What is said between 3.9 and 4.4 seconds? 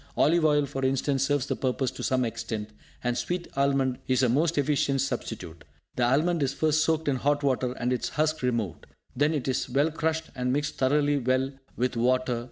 is a